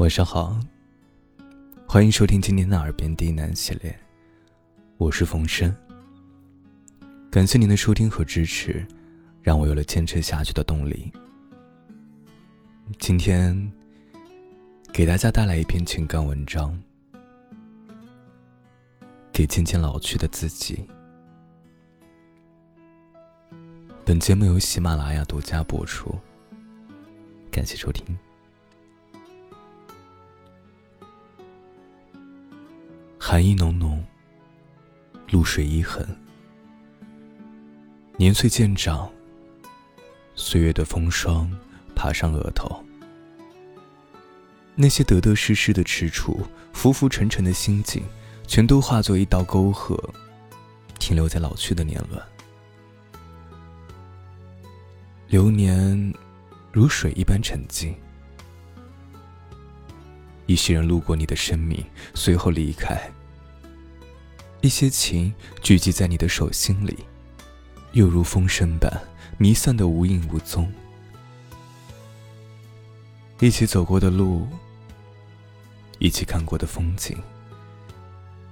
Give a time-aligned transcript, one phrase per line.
[0.00, 0.58] 晚上好，
[1.86, 3.94] 欢迎收听今天的《耳边低喃》系列，
[4.96, 5.76] 我是冯生。
[7.30, 8.82] 感谢您的收听和支持，
[9.42, 11.12] 让我有了坚持下去的动力。
[12.98, 13.70] 今天
[14.90, 16.82] 给大家带来一篇情感文章，
[19.30, 20.88] 给渐渐老去的自己。
[24.06, 26.18] 本节目由喜马拉雅独家播出，
[27.50, 28.16] 感谢收听。
[33.30, 34.04] 寒意浓浓，
[35.28, 36.04] 露水依痕。
[38.16, 39.08] 年岁渐长，
[40.34, 41.48] 岁月的风霜
[41.94, 42.84] 爬上额头。
[44.74, 46.36] 那些得得失失的踟蹰，
[46.72, 48.02] 浮浮沉沉的心境，
[48.48, 49.96] 全都化作一道沟壑，
[50.98, 52.20] 停留在老去的年轮。
[55.28, 56.12] 流年
[56.72, 57.94] 如水一般沉静，
[60.46, 61.80] 一些人路过你的生命，
[62.12, 63.00] 随后离开。
[64.62, 66.98] 一些情聚集在你的手心里，
[67.92, 68.92] 又如风声般
[69.38, 70.70] 弥散的无影无踪。
[73.38, 74.46] 一起走过的路，
[75.98, 77.16] 一起看过的风景，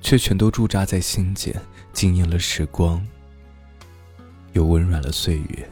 [0.00, 1.54] 却全都驻扎在心间，
[1.92, 3.06] 惊艳了时光，
[4.54, 5.70] 又温软了岁月。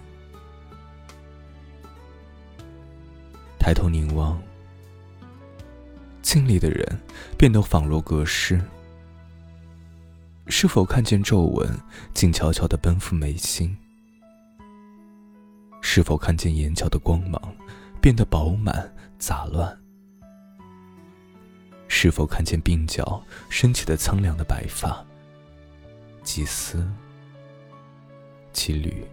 [3.59, 4.41] 抬头凝望，
[6.23, 7.01] 镜里的人
[7.37, 8.61] 变得仿若隔世。
[10.51, 11.79] 是否看见皱纹
[12.13, 13.75] 静悄悄的奔赴眉心？
[15.81, 17.41] 是否看见眼角的光芒
[18.03, 19.79] 变得饱满杂乱？
[21.87, 25.03] 是否看见鬓角升起的苍凉的白发？
[26.25, 26.85] 几丝，
[28.53, 29.07] 几缕？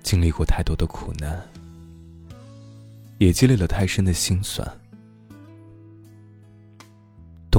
[0.00, 1.44] 经历过太多的苦难，
[3.18, 4.66] 也积累了太深的心酸。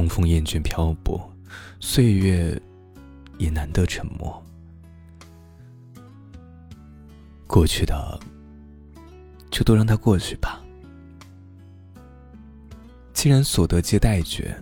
[0.07, 1.31] 风厌倦漂泊，
[1.79, 2.61] 岁月
[3.37, 4.43] 也难得沉默。
[7.47, 8.19] 过去的，
[9.49, 10.61] 就都让它过去吧。
[13.13, 14.55] 既然所得皆待绝，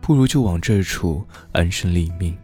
[0.00, 2.36] 不如就往这处安身立命。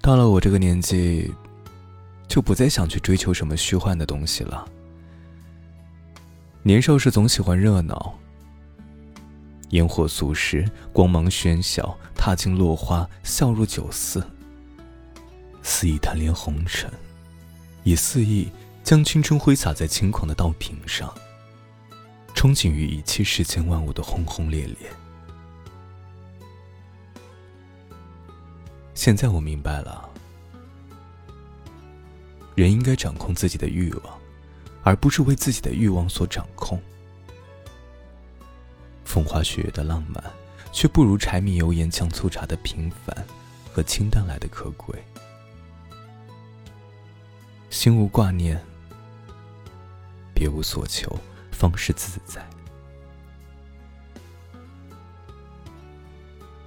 [0.00, 1.32] 到了我这个年纪，
[2.26, 4.68] 就不再想去追求什么虚幻的东西了。
[6.64, 8.16] 年少时总喜欢热闹，
[9.70, 14.24] 烟火俗世，光芒喧嚣，踏尽落花，笑入酒肆，
[15.60, 16.88] 肆意贪恋红尘，
[17.82, 18.48] 也肆意
[18.84, 21.12] 将青春挥洒在轻狂的刀平上，
[22.32, 24.76] 憧憬于一切世间万物的轰轰烈烈。
[28.94, 30.08] 现在我明白了，
[32.54, 34.21] 人应该掌控自己的欲望。
[34.82, 36.80] 而不是为自己的欲望所掌控。
[39.04, 40.22] 风花雪月的浪漫，
[40.72, 43.26] 却不如柴米油盐酱醋茶的平凡
[43.72, 45.02] 和清淡来的可贵。
[47.68, 48.60] 心无挂念，
[50.34, 51.14] 别无所求，
[51.50, 52.46] 方是自在。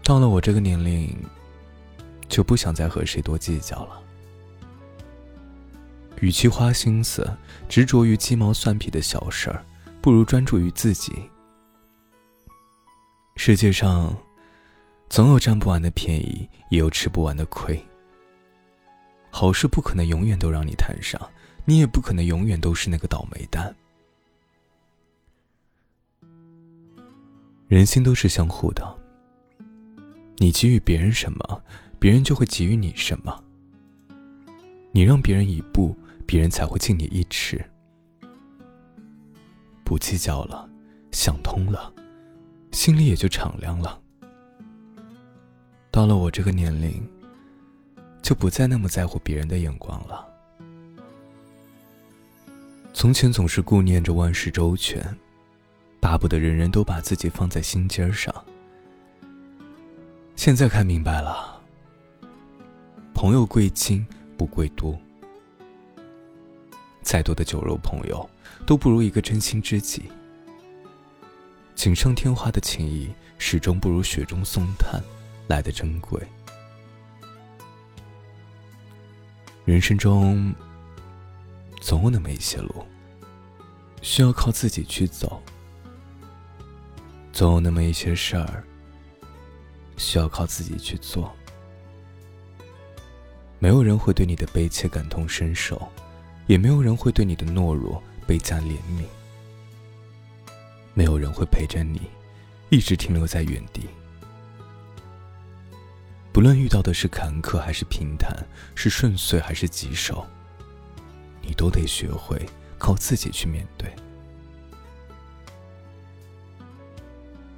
[0.04, 1.18] 到了我这个年龄，
[2.30, 4.02] 就不想再和谁多计较了。
[6.26, 7.32] 与其花心思
[7.70, 9.64] 执着于鸡毛蒜皮的小事儿，
[10.02, 11.14] 不如专注于自己。
[13.36, 14.18] 世界上，
[15.08, 17.80] 总有占不完的便宜，也有吃不完的亏。
[19.30, 21.22] 好事不可能永远都让你摊上，
[21.64, 23.76] 你也不可能永远都是那个倒霉蛋。
[27.68, 28.98] 人心都是相互的，
[30.38, 31.64] 你给予别人什么，
[32.00, 33.44] 别人就会给予你什么。
[34.92, 35.96] 你让别人一步。
[36.26, 37.64] 别人才会敬你一尺。
[39.84, 40.68] 不计较了，
[41.12, 41.94] 想通了，
[42.72, 44.00] 心里也就敞亮了。
[45.92, 47.08] 到了我这个年龄，
[48.22, 50.28] 就不再那么在乎别人的眼光了。
[52.94, 55.16] 从前总是顾念着万事周全，
[56.00, 58.34] 巴不得人人都把自己放在心尖上。
[60.36, 61.62] 现在看明白了，
[63.14, 64.06] 朋友贵精
[64.38, 65.00] 不贵多。
[67.16, 68.30] 再多的酒肉朋友，
[68.66, 70.12] 都不如一个真心知己。
[71.74, 75.02] 锦上添花的情谊，始终不如雪中送炭
[75.48, 76.22] 来的珍贵。
[79.64, 80.54] 人生中，
[81.80, 82.86] 总有那么一些路，
[84.02, 85.42] 需要靠自己去走；
[87.32, 88.62] 总有那么一些事儿，
[89.96, 91.34] 需要靠自己去做。
[93.58, 95.82] 没有人会对你的悲切感同身受，
[96.48, 99.04] 也没有人会对你的懦弱倍加怜悯。
[100.94, 102.02] 没有人会陪着你，
[102.70, 103.88] 一直停留在原地。
[106.32, 108.46] 不论遇到的是坎坷还是平坦，
[108.76, 110.26] 是顺遂还是棘手，
[111.42, 112.42] 你都得学会
[112.78, 113.90] 靠自己去面对。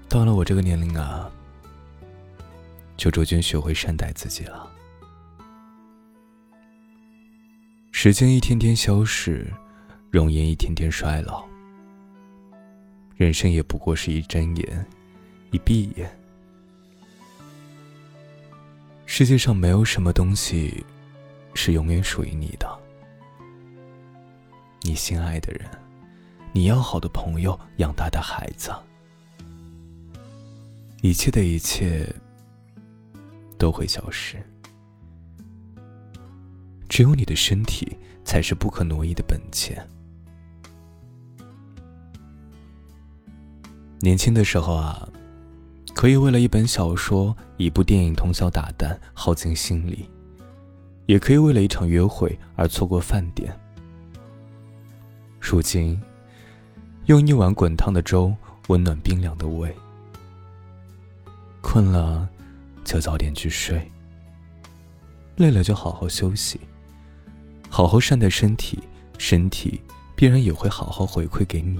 [0.07, 1.30] 到了我这个年龄啊，
[2.95, 4.72] 就逐渐学会善待自己了。
[8.07, 9.45] 时间一天天消逝，
[10.09, 11.45] 容颜一天天衰老。
[13.18, 14.88] 人生也不过是一睁眼，
[15.51, 16.09] 一闭眼。
[19.06, 20.86] 世界上没有什么东西
[21.54, 22.80] 是永远属于你的。
[24.83, 25.69] 你心爱的人，
[26.54, 28.74] 你要好的朋友，养大的孩子，
[31.01, 32.07] 一切的一切
[33.57, 34.38] 都会消失。
[36.98, 39.88] 只有你的身体才是不可挪移的本钱。
[44.00, 45.08] 年轻的时候啊，
[45.94, 50.10] 可以为了一本小说、一部电影通宵达旦，耗尽心力；
[51.06, 53.56] 也可以为了一场约会而错过饭点。
[55.40, 56.02] 如今，
[57.06, 58.36] 用一碗滚烫的粥
[58.70, 59.72] 温暖冰凉的胃，
[61.62, 62.28] 困了
[62.84, 63.88] 就早点去睡，
[65.36, 66.60] 累了就好好休息，
[67.78, 68.80] 好好善待身体，
[69.20, 69.80] 身体
[70.16, 71.80] 必然也会好好回馈给你。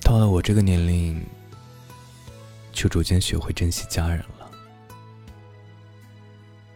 [0.00, 1.20] 到了我这个年龄，
[2.70, 4.48] 就逐渐学会珍惜家人了。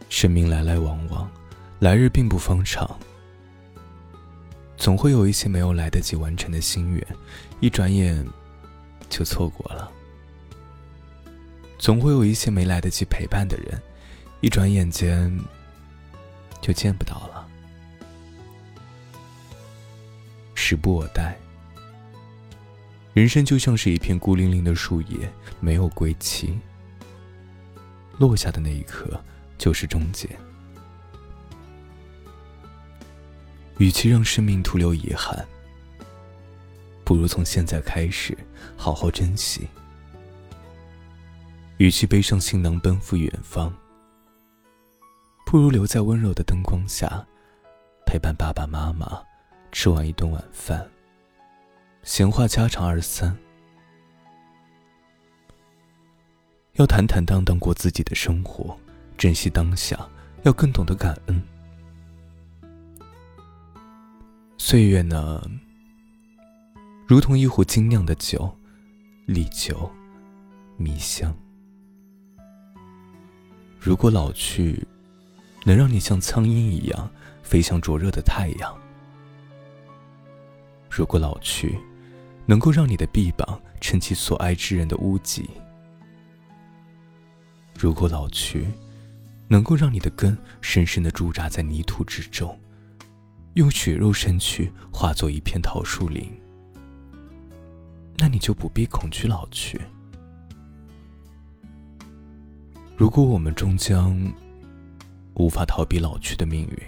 [0.09, 1.31] 生命来来往往，
[1.79, 2.99] 来日并不方长，
[4.77, 7.07] 总会有一些没有来得及完成的心愿，
[7.61, 8.27] 一转眼
[9.09, 9.89] 就错过了；
[11.79, 13.81] 总会有一些没来得及陪伴的人，
[14.45, 15.35] 一转眼间
[16.61, 17.49] 就见不到了。
[20.55, 21.35] 时不我待。
[23.15, 26.59] 人生就像是一片孤零零的树叶，没有归期。
[28.19, 29.19] 落下的那一刻，
[29.57, 30.29] 就是终结。
[33.79, 35.43] 与其让生命徒留遗憾，
[37.03, 38.37] 不如从现在开始
[38.77, 39.67] 好好珍惜。
[41.79, 43.75] 与其背上行囊奔赴远方，
[45.47, 47.25] 不如留在温柔的灯光下，
[48.05, 49.23] 陪伴爸爸妈妈
[49.71, 50.85] 吃完一顿晚饭。
[52.03, 53.37] 闲话家常二三，
[56.73, 58.77] 要坦坦荡荡过自己的生活，
[59.17, 60.09] 珍惜当下，
[60.43, 61.43] 要更懂得感恩。
[64.59, 65.41] 岁月呢，
[67.07, 68.55] 如同一壶精酿的酒，
[69.27, 69.89] 历久
[70.77, 71.33] 弥香。
[73.79, 74.87] 如果老去，
[75.65, 77.11] 能让你像苍蝇一样
[77.43, 78.71] 飞向灼热的太阳；
[80.91, 81.79] 如果老去，
[82.47, 85.49] 能够让你的臂膀撑起所爱之人的屋脊。
[87.79, 88.67] 如果老去，
[89.49, 92.59] 能够让你的根深深的驻扎在泥土之中，
[93.55, 96.31] 用血肉身躯化作一片桃树林，
[98.19, 99.81] 那你就不必恐惧老去。
[102.97, 104.17] 如果我们终将
[105.35, 106.79] 无法逃避老去的命运，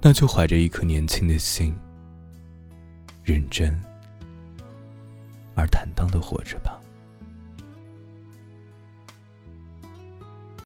[0.00, 1.74] 那就怀着一颗年轻的心，
[3.22, 3.72] 认真。
[5.54, 6.81] 而坦荡的活着吧。